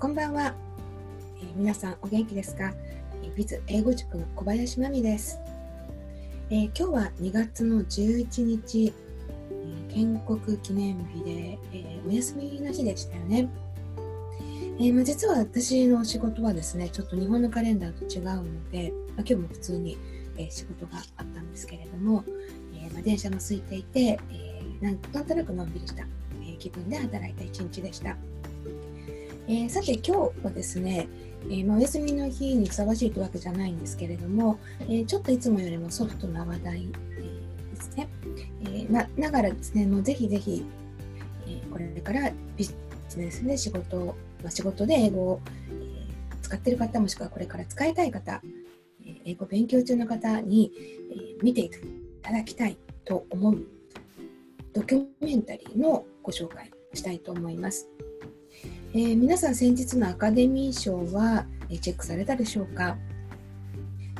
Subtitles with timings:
[0.00, 0.54] こんばんは、
[1.42, 2.72] えー、皆さんお元気ですか、
[3.22, 5.38] えー、ビズ英語塾の小林真美です、
[6.48, 8.94] えー、今日は2月の11日、
[9.50, 13.50] えー、建国記念日で、えー、お休みの日でしたよね、
[14.78, 19.98] えーまあ、実は私の仕事はですねちょっと日本のカレンダーと違うので、まあ、今日も普通に、
[20.38, 22.24] えー、仕事があったんですけれども、
[22.72, 26.04] えーまあ、電車も空いていて、えー、なんなんとなくのんびりした、
[26.42, 28.16] え、気分で働いた一日でした。
[29.50, 31.08] えー、さて今日はですね、
[31.46, 38.08] えー、まあ、お休みの日にふさわしいというわけじゃないんですけれども、えー、ちょっといつもよりもソフトな話題、えですね、
[38.64, 40.64] えなながらですねもうぜひぜひ、
[41.48, 42.72] えこれからビジ
[43.16, 44.14] ネスで仕事、ま
[44.46, 48.40] あ、仕事で英語を、え使っている方もしくはこれから使いたい方、
[49.04, 50.70] え英語勉強中の方に、
[51.10, 51.70] え見てい
[52.22, 53.58] ただきたいと思う
[54.72, 57.88] ドキュメンタリーのご紹介したいと思います。
[58.92, 62.96] えー、皆さん先日のアカデミー賞は、えチェックされたでしょうか、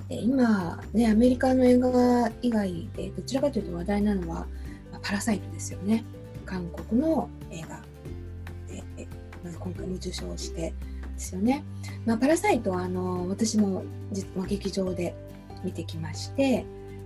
[0.09, 4.47] え、今、ね、アメリカの映画以外でどちらかというと話題なのは、
[5.03, 6.05] パラサイトですよね。
[6.47, 7.83] 韓国の映画。
[8.69, 9.07] で、え
[9.43, 10.75] まず今回も受賞してで
[11.19, 11.65] すよね、
[12.07, 13.83] まあ、パラサイトはあの私も
[14.13, 15.17] 実、まあ、劇場で
[15.65, 16.65] 見てきまして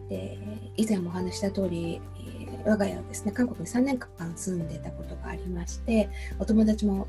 [0.08, 0.38] で
[0.76, 2.00] 以前もお話した通り、
[2.64, 7.08] 我が家はですね韓国に3年間住んでたことがありましてお友達も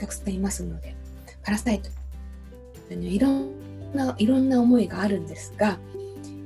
[0.00, 0.96] たくさんいますので、
[1.44, 1.90] パラサイト
[2.90, 3.50] いろん
[3.94, 5.78] ないろんな思いがあるんですが、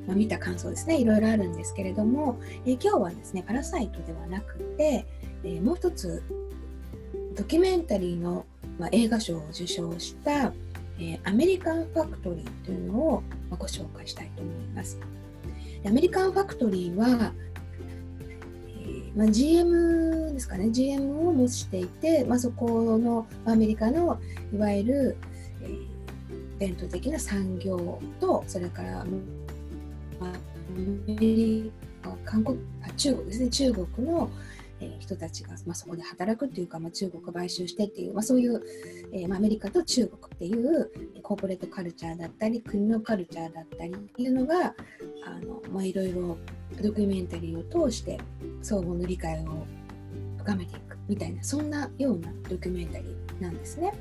[0.07, 5.07] まあ、見た感想ですね、いろいろあるんですけれども、えー、今日はですね、パラサイトではなくて、
[5.45, 6.23] えー、もう一つ、
[7.35, 8.45] ドキュメンタリーの、
[8.79, 10.53] まあ、映画賞を受賞した、
[10.99, 14.99] えー、アメリカンファクトリーというのを、まあ、ご紹介したいと思います。
[15.87, 17.33] アメリカンファクトリーは、
[19.17, 20.71] まあ、GM ですかね。
[20.71, 24.19] GM を模していて、まあ、そこのアメリカの
[24.53, 25.17] いわゆる、
[25.63, 29.05] えー、伝統的な産業とそれから、
[30.21, 30.31] まあ、ア
[31.07, 31.73] メリ
[32.03, 33.49] カ韓国あ中国ですね。
[33.49, 34.31] 中国の、
[35.01, 38.63] 人たちが、まあ、そこで働くっていうか、まあ、中国を買収してっていう、まあ、そういう、
[39.13, 40.91] えーまあ、アメリカと中国っていう
[41.23, 44.75] コーポレートカルチャーだったり国のカルチャーだったりっていうのが
[45.25, 46.37] あの、まあ、いろいろ
[46.83, 48.19] ドキュメンタリーを通して
[48.65, 49.67] 相互の理解を
[50.39, 53.93] 深めていくみたいなそんなようなドキュメンタリーなんですね。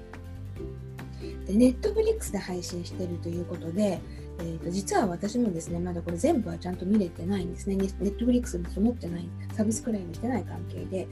[1.46, 4.02] でネットフリックスで配信しているということで、
[4.40, 11.08] えーと、実は私もですねまだこれ全部はちゃんと見れてないんですねネットフリックスも持ってないサブスクライブしてない関係で、え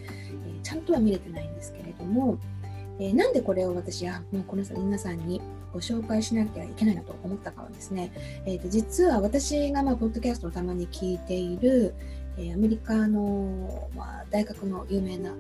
[0.49, 2.37] ー、ちゃんとは見れてないんですけれども、
[2.99, 5.41] えー、なんでこれを私はもうこの皆さんに
[5.73, 8.11] ご紹介しなきゃいけないなと思ったかはですね、
[8.45, 11.95] えー、と実は私がまあポッドキャストをたまに聞いている、
[12.37, 15.33] え、アメリカの、まあ、大学の有名な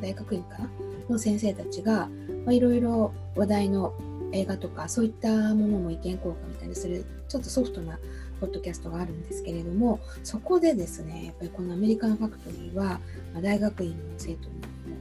[0.00, 0.70] 大学院かな？
[1.08, 2.08] の先生たちが、
[2.44, 3.92] まあ、いろいろ話題の
[4.32, 7.98] 映画とかそういったものも意見交換みたいにするちょっとソフトな
[8.40, 12.98] ポッドキャストがあるんですけれどもそこでですねやっぱりこのアメリカンファクトリーは、
[13.34, 14.54] ま、大学院の生徒に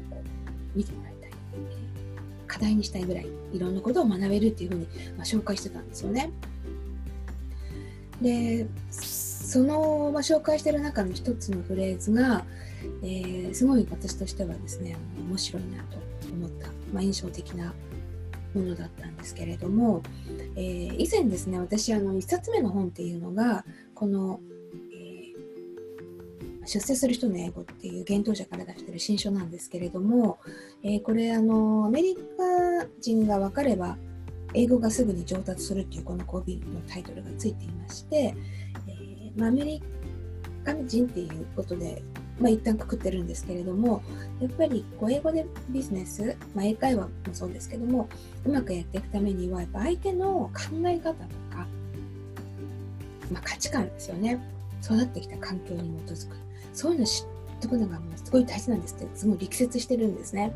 [0.09, 0.21] も
[0.75, 1.31] 見てもらいたい
[2.47, 4.87] 課題にしたいぐらいいろんなことを学べるっていうふうに、
[5.17, 6.29] ま、紹介してたんですよね。
[8.21, 8.67] で
[9.51, 12.45] その、まあ、紹介してる中の一つのフレーズが、
[13.03, 15.97] えー、すごい私としてはですね面白いなと
[16.31, 17.73] 思った、まあ、印象的な
[18.53, 20.03] ものだったんですけれども、
[20.55, 24.39] えー、以前ですね私あの1冊目の本っていうのがこの、
[24.93, 30.39] えー、出世する人の英語っていう幻冬者から出してる新書なんですけれども、
[30.81, 32.21] えー、これあのアメリカ
[33.01, 33.97] 人が分かれば
[34.53, 38.33] 英語がすぐに上達するっていうこのコビのタイトルがついていまして、
[39.39, 39.81] アメリ
[40.63, 42.01] カ人っていうことで
[42.41, 44.01] まあ、一旦くくってるんですけれども
[44.41, 48.09] やっぱりこう英語でビジネス、まあ、英会話もそうですけども
[48.45, 50.51] うまくやっていくためにはやっぱ相手の考
[50.87, 51.23] え方と
[51.55, 51.67] か、
[53.31, 54.41] まあ、価値観ですよね
[54.83, 56.35] 育ってきた環境に基づく
[56.73, 57.25] そういうの知っ
[57.61, 60.51] ておくのがもうすごい大事なんですってすごい力説してるんですね。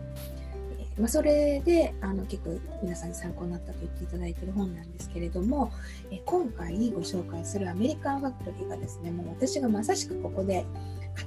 [0.98, 5.72] まあ、それであの結構皆さんに参考になったと言っていただいている本なんですけれども
[6.10, 10.66] え今回ご紹介するアメリカンファクトリーがですねもう私がまさしくここで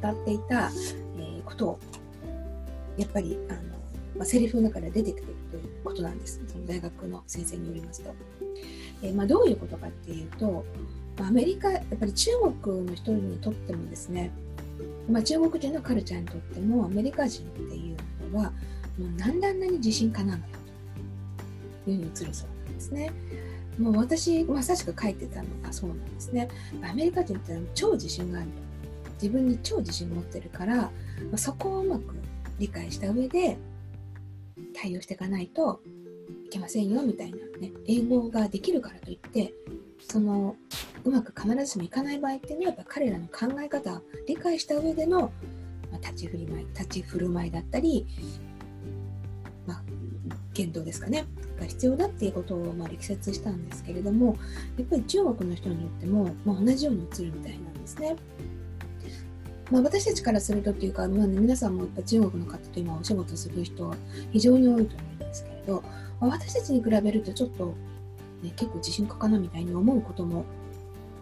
[0.03, 0.71] 語っていた、
[1.19, 1.79] え、ことを
[2.97, 3.61] やっぱりあの、
[4.17, 8.15] まあ、セリフの中で出てきているということなんですその大学の先生によりますと。
[9.03, 10.65] え、まあ、どういうことかっていうと、
[11.21, 12.31] アメリカやっぱり中
[12.63, 14.33] 国の人にとってもですね、
[15.09, 18.53] まあ、中国人のカルチャーにとってもアメリカ人っていうのは
[18.99, 20.53] もう何段なに自信家なんだよ
[21.85, 23.13] というふうに映るそうなんですね。
[23.79, 26.49] もう私まさしく書いてたのがそうなんですね。
[26.83, 28.69] アメリカ人って超自信があると。
[29.21, 30.91] 自分に超自信持ってるから、
[31.31, 32.15] ま、そこをうまく
[32.59, 33.59] 理解した上で
[34.75, 35.81] 対応していかないと
[36.47, 39.53] いけませんよみたいなね英語ができるからといって
[40.09, 40.57] その
[41.05, 45.33] うまく必ずしもいかない場合っていうのはやっぱ彼らの考え方を理解した上での、
[45.91, 48.07] ま、立ち振り舞い立ち振る舞いだったり、
[50.59, 51.25] 言動ですかね
[51.59, 54.37] が必要だっていうことをまあ力説したんですけれども
[54.77, 58.17] やっぱり中国の人によっても、まあ、同じように映るみたいなんですね。
[59.71, 63.97] まあ、私たちからするとっていうか、まあね、皆さんもやっぱ中国の方と今お仕事する人は
[64.33, 65.83] 非常に多いと思うんですけれど、
[66.21, 67.75] まあ、私たちに比べるとちょっと、
[68.43, 70.47] ね、結構自信家かなみたいに思うことも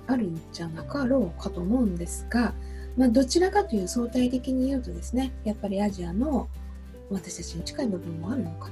[0.07, 2.55] あるんじゃなかろうかと思うんですが、
[2.97, 6.49] まあ、どちらかという相対的に言うとですねやっぱりアジアの
[7.11, 8.71] 私たちに近い部分もあるのか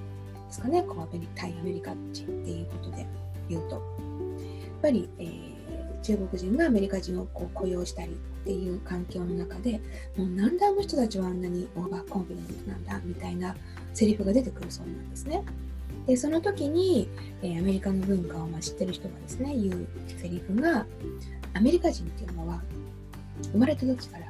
[0.54, 0.82] ですかね。
[0.82, 3.06] こうアメリ対アメリカ人っていうことで
[3.48, 3.74] 言うと。
[3.74, 3.82] やっ
[4.82, 8.14] ぱり、えー、中国人がアメリカ人をこう雇用したりっ
[8.44, 9.80] ていう環境の中で
[10.16, 13.56] もうなんであの人たちはあんなにオーバーコンフィデントなんだみたいな
[13.94, 15.42] セリフが出てくるそうなんですね。
[16.06, 17.08] でその時に、
[17.42, 19.86] えー、アメリカの文化をま知ってる人がですね言う
[20.20, 20.86] セリフが
[21.54, 22.60] アメリカ人っていうのは
[23.52, 24.26] 生まれた時から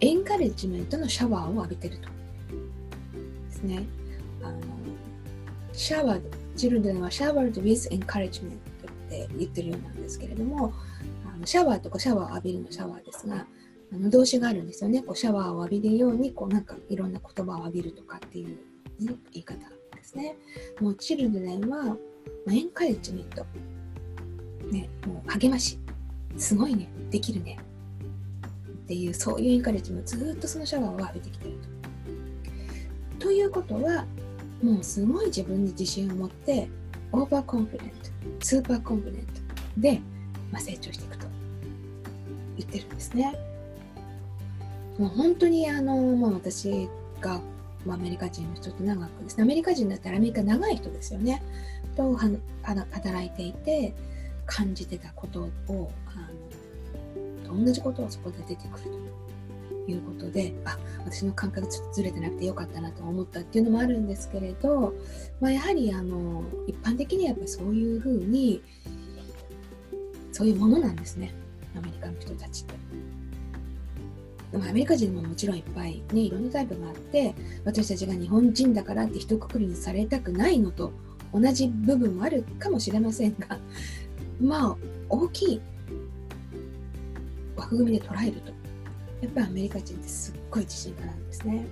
[0.00, 2.08] エンカレッジメントのシャワーを浴びてると。
[2.08, 3.86] ですね。
[5.72, 6.22] シャワー
[6.56, 8.54] チルドンはシャワー with encouragement っ
[9.08, 10.72] て言ってるようなんですけれども
[11.26, 13.46] あのシャワーとかシャワーを浴びるのシャワーですが
[13.92, 15.02] あの動詞があるんですよね。
[15.02, 18.56] こうシャワーを浴びるようにこうなんかいろんな言葉を浴びるとかっていう、ね、
[19.32, 20.36] 言い方ですね。
[20.80, 21.96] もうチルドレンは、ま
[22.48, 23.44] あ、エンカレッジメント
[24.70, 25.78] ねもう励まし。
[26.38, 26.90] すごいね。
[27.10, 27.58] できるね。
[28.70, 31.58] っていうそういうエンカレッジもずっとそのシャワーを浴びてきてる
[33.18, 33.26] と。
[33.26, 34.06] ということは
[34.62, 36.68] もうすごい自分に自信を持って
[37.10, 37.96] overconfident
[38.40, 39.32] super confident
[39.78, 40.00] で、
[40.50, 41.26] まあ、成長していくと
[42.56, 43.34] 言ってるんですね。
[44.98, 46.88] もう本当にあの、まあ、私
[47.20, 47.40] が、
[47.88, 51.42] アメリカ人の人と長くですねアメリカ人だったらアメリカ長い人ですよね
[51.96, 52.16] と
[52.92, 53.92] 働いていて
[54.46, 59.31] 感じてたことをあの同じことをそこで出てくると。
[59.88, 64.94] いうことであ私の感覚ちょっとずれてなくてよかったなと思ったっていうのもあるんですけれど、
[65.40, 68.62] まあ、やはりあの一般的にはやっぱりそういうふうに
[70.30, 71.34] そういうものなんですね
[71.76, 72.74] アメリカの人たちって。
[74.52, 77.34] まあ、アメリカ人ももちろんいっぱいねいろんなタイプがあって
[77.64, 80.92] 私たちが日本人だからって一括りにされたくないのと
[81.32, 83.58] 同じ部分もあるかもしれませんが
[84.40, 84.76] まあ
[85.08, 85.60] 大きい
[87.56, 88.61] 枠組みで捉えると
[89.22, 91.64] やっぱりアメリカ人ってすっごい自信家なんですね。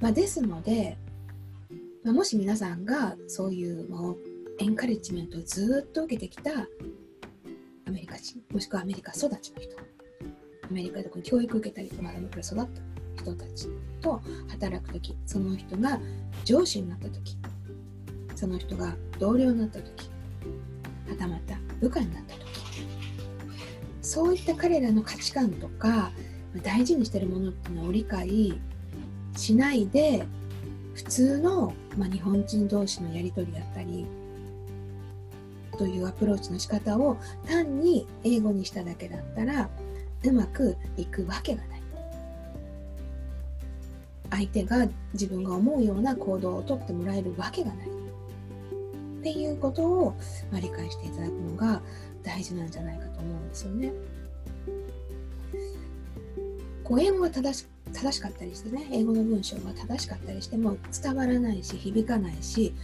[0.00, 0.98] まあ、ですので、
[2.04, 4.18] まあ、もし皆さんがそういうもう
[4.60, 6.50] エンカレッジメントをずっと受けてきた
[7.86, 9.82] アメリカ人もしくはアメリカ育ちの人ア
[10.70, 12.66] メリカで教育を受けたりまだ育った
[13.16, 13.68] 人たち
[14.02, 15.98] と働く時その人が
[16.44, 17.38] 上司になった時
[18.34, 20.10] その人が同僚になった時
[21.08, 22.43] はたまた部下になった時
[24.04, 26.12] そういった彼らの価値観とか
[26.62, 28.60] 大事にしてるものっていうのを理解
[29.34, 30.24] しないで
[30.94, 34.06] 普通の、まあ、日本人同士のやり取りだったり
[35.78, 37.16] というアプローチの仕方を
[37.48, 39.68] 単に英語にしただけだったら
[40.22, 41.74] うまくいくわけがない。
[44.30, 47.93] 相手が自分が思うような行動をとってもらえるわけがない。
[49.24, 50.14] っていうことを、
[50.52, 51.80] まあ、理解していただくのが
[52.22, 53.90] 大事なんじゃないかと思うんですよね。
[56.82, 62.74] 語英語が正し正しかったりしてね英語の文章が正しかったりしても伝わらないし響かないし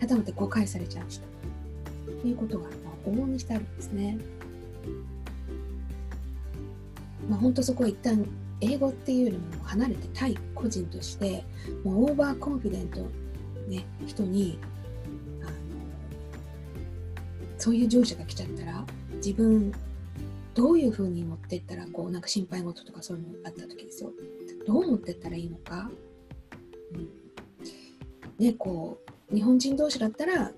[0.00, 1.20] はたまた誤解されちゃうし
[2.22, 2.70] ということが、ま
[3.04, 4.16] あ、往々にしてあるんですね。
[7.28, 8.24] まあ、本当そこは一旦
[8.62, 11.44] 英語っていうよりも離れて対個人として
[11.84, 13.06] もうオーバーコンフィデント、
[13.68, 14.58] ね、人に
[17.60, 18.84] そういう上司が来ちゃったら
[19.16, 19.72] 自分
[20.54, 24.10] どういうふうに持ってったらこうなんか心配事とかそういうのあった時ですよ。
[24.66, 25.90] どう持ってったらいいのか、
[26.94, 28.98] うん、ねこ
[29.30, 30.52] う日本人同士だったら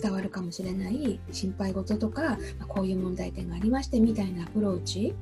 [0.00, 5.14] 伝わるかもしれない心配事とか、まあ、こういう問題点がありましてみたいなアプローチ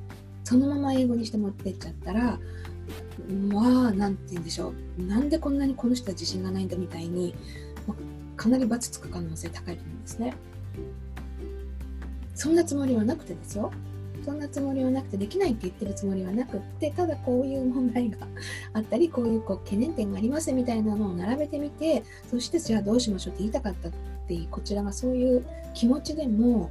[0.43, 2.39] そのまま英語にして持ってっちゃったら
[3.51, 5.01] まあ何て言うんでしょう。
[5.01, 7.35] なんでこんなにこの人は自信がないんだみたいに、
[8.37, 10.33] かなり罰つく可能性高いと思うんですね。
[12.35, 13.71] そんなつもりはなくてですよ。
[14.23, 18.27] そんなつもりはなくてできないって言ってるつもりはなくってただこういう問題が
[18.73, 23.91] あったりこういうこう懸念点がありますみたいなのを並べてみてそしてじゃあどうしましょうって言いたかったっ
[24.27, 26.69] てこちらがそういう気持ちでも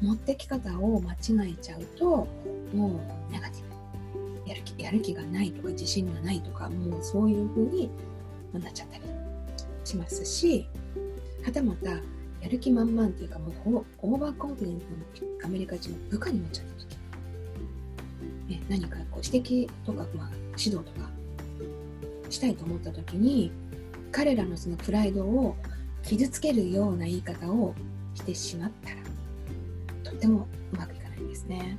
[0.00, 2.26] 持ってき方を間違えちゃうと
[2.74, 3.74] もうネガティブ。
[4.46, 7.90] やる気やる気がないとか自信がないとかもうそういう風に
[8.52, 9.02] なっちゃったり
[9.84, 10.66] しますし
[11.44, 11.90] はたまた
[12.44, 13.48] やる気満々っていうかも
[13.80, 14.84] うオーバーコンフィデント
[15.24, 16.98] のアメリカ人の部下になっちゃった時、
[18.48, 21.08] ね、何かこう指摘とか、まあ、指導とか
[22.28, 23.50] したいと思った時に
[24.12, 25.56] 彼らのそのプライドを
[26.02, 27.74] 傷つけるような言い方を
[28.14, 31.78] してしまったらとてもうまくいかないんですね。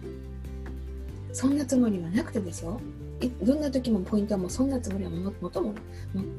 [1.32, 2.82] そんなつもりはなくてですよ。
[3.44, 5.76] どんな時もポイントはもうそんなつもりはもともも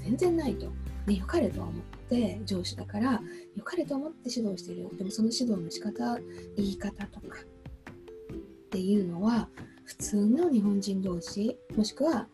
[0.00, 0.72] 全然ないと、
[1.06, 1.74] ね、よかれと思っ
[2.08, 3.12] て上司だから
[3.54, 6.18] よかれと思って指導してるでもその指導の仕方
[6.56, 9.48] 言い方とかっていうのは
[9.84, 12.26] 普通の日本人同士もしくは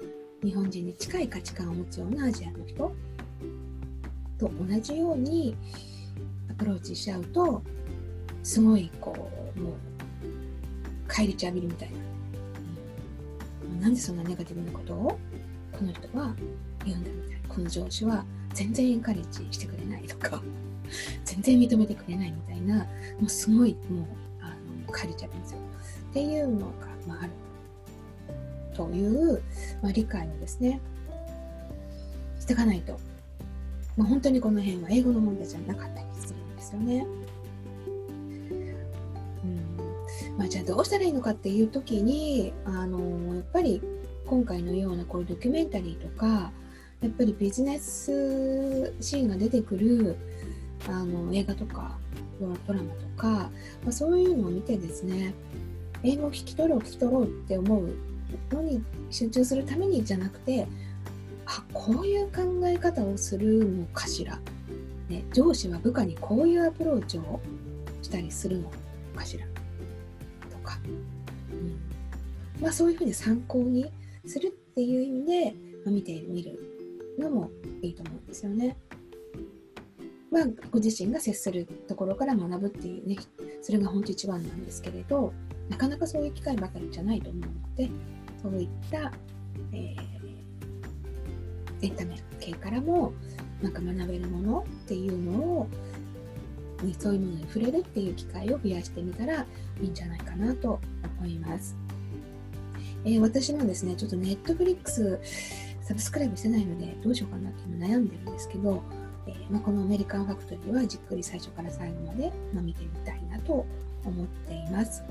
[0.43, 2.93] 日本人に近い価値観を持つようなアジアの人
[4.39, 5.55] と同じように
[6.51, 7.63] アプローチしちゃうと
[8.43, 9.73] すごいこうもう
[11.07, 11.99] 返り血浴びるみたいな、
[13.75, 15.19] うん、なんでそんなネガティブなことを
[15.73, 16.35] この人は
[16.85, 17.43] 言うんだみたいな。
[17.55, 20.43] この上司は全然エンカレッジしてくれないとか
[21.25, 22.79] 全然認めてくれないみたいな
[23.19, 24.05] もうすごいもう
[24.41, 24.49] あ
[24.87, 25.59] の返り血浴びるんですよ。
[26.11, 26.73] っていうのが、
[27.07, 27.33] まあ、ある
[28.75, 29.43] という、
[29.83, 30.81] まあ、理解をですね
[32.39, 32.99] していかないと、
[33.97, 37.07] まあ、本当にこの辺は英語の問題じゃなかったりするんですよね。
[39.45, 40.37] うん。
[40.37, 43.81] まあ、じゃあどうしたらいいのかっていう時にあのやっぱり
[44.27, 46.53] 今回のようなこういうドキュメンタリーとか
[47.03, 50.17] やっぱりビジネスシーンが出てくる
[50.89, 51.99] あの映画とか
[52.67, 53.51] ドラマとか、ま
[53.89, 55.35] あ、そういうのを見てですね
[56.03, 57.95] 英語を聞き取ろう聞き取ろうって思う
[58.55, 60.67] のに集中するためにじゃなくて
[61.47, 64.39] あこういう考え方をするのかしら、
[65.09, 67.41] ね、上司は部下にこういうアプローチを
[68.01, 68.71] したりするの
[69.15, 69.47] かしら。
[70.51, 70.79] とか、
[71.53, 71.55] う
[72.59, 72.63] ん。
[72.63, 73.91] まあ、そういうふうに参考に
[74.27, 75.55] するっていう意味で、
[75.85, 76.72] ま、見てみる。
[77.19, 77.51] のも
[77.83, 78.77] いいと思うんですよね。
[80.31, 83.19] まあ、ご自身が接するところから学ぶっていうね
[83.61, 85.31] それが本当一番なんですけれど
[85.69, 87.91] なかなかそういう機会ばかりじゃないと思うので
[88.43, 89.13] そういった、
[89.73, 89.97] えー、
[91.83, 93.13] エンタメ系からも
[93.61, 95.69] なんか学べるものっていうのを、
[96.83, 99.47] ね、そういうものに触れるっていう機会を増やしてみたら
[99.81, 100.81] いいんじゃないかなと
[101.21, 101.77] 思います。
[103.05, 105.21] えー、私もですね、ちょっとネットフリックス
[105.83, 108.83] subscribe してないのでどうしようかなっていうの悩んでるんですけど、
[109.27, 113.67] えー、まあ、この American Factory はじっくり最初から最後まで、まあ、見てみたいなと
[114.05, 115.03] 思っています。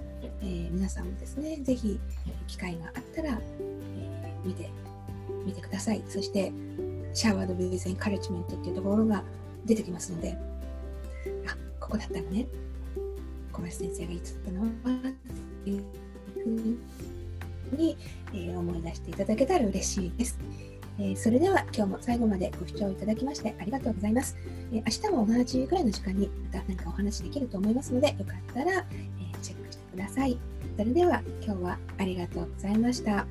[0.42, 2.00] えー、皆さんもですね、ぜひ
[2.48, 4.70] 機会があったら、え、見て
[5.46, 6.04] みてください。
[6.08, 6.52] そして、
[7.14, 9.24] showered with encouragement っていうところが
[9.66, 10.38] 出てきますので、
[11.48, 12.48] あ、ここだったのね。
[13.52, 14.68] 小林先生が言ってたのは、
[15.64, 15.84] という
[16.44, 16.78] ふうに、
[17.76, 17.98] に
[18.34, 20.40] えー、思い出していただけたら嬉しいです。
[21.00, 24.38] えー、それでは今日も最後までご視聴いただきましてありがとうございます。
[24.72, 28.84] えー、明日も同じぐらいの時間にまた何かお話できると思いますので、よかったら、え
[29.42, 30.38] チェックしてください。
[30.78, 33.26] それでは今日はありがとうございました。